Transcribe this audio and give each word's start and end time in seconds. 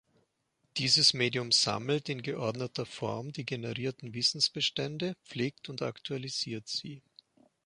Dieses 0.77 1.13
Medium 1.13 1.51
"sammelt" 1.51 2.09
in 2.09 2.23
geordneter 2.23 2.87
Form 2.87 3.31
die 3.31 3.45
generierten 3.45 4.15
Wissensbestände, 4.15 5.15
pflegt 5.25 5.69
und 5.69 5.83
aktualisiert 5.83 6.67
sie. 6.67 7.03